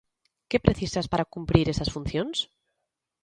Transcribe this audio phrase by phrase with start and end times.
[0.49, 2.37] Que precisas para cumprir esas funcións?